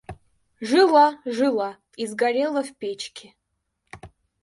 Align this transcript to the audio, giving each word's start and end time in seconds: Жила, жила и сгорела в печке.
Жила, 0.59 1.19
жила 1.25 1.77
и 1.95 2.07
сгорела 2.07 2.63
в 2.63 2.75
печке. 2.75 3.35